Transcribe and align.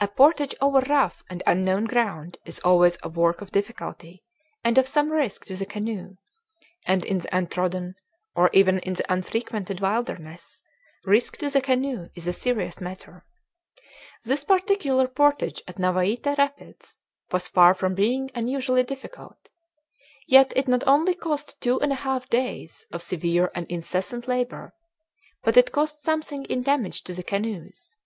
A 0.00 0.06
portage 0.06 0.54
over 0.60 0.78
rough 0.78 1.24
and 1.28 1.42
unknown 1.44 1.86
ground 1.86 2.38
is 2.44 2.60
always 2.60 2.98
a 3.02 3.08
work 3.08 3.40
of 3.40 3.50
difficulty 3.50 4.22
and 4.62 4.78
of 4.78 4.86
some 4.86 5.10
risk 5.10 5.44
to 5.46 5.56
the 5.56 5.66
canoe; 5.66 6.18
and 6.86 7.04
in 7.04 7.18
the 7.18 7.36
untrodden, 7.36 7.96
or 8.36 8.48
even 8.52 8.78
in 8.78 8.92
the 8.92 9.12
unfrequented, 9.12 9.80
wilderness 9.80 10.62
risk 11.04 11.38
to 11.38 11.50
the 11.50 11.60
canoe 11.60 12.08
is 12.14 12.28
a 12.28 12.32
serious 12.32 12.80
matter. 12.80 13.24
This 14.22 14.44
particular 14.44 15.08
portage 15.08 15.60
at 15.66 15.80
Navaite 15.80 16.38
Rapids 16.38 17.00
was 17.32 17.48
far 17.48 17.74
from 17.74 17.96
being 17.96 18.30
unusually 18.36 18.84
difficult; 18.84 19.48
yet 20.28 20.52
it 20.54 20.68
not 20.68 20.84
only 20.86 21.16
cost 21.16 21.60
two 21.60 21.80
and 21.80 21.90
a 21.92 21.96
half 22.06 22.28
days 22.28 22.86
of 22.92 23.02
severe 23.02 23.50
and 23.52 23.66
incessant 23.66 24.28
labor, 24.28 24.74
but 25.42 25.56
it 25.56 25.72
cost 25.72 26.02
something 26.04 26.44
in 26.44 26.62
damage 26.62 27.02
to 27.02 27.12
the 27.12 27.24
canoes. 27.24 27.96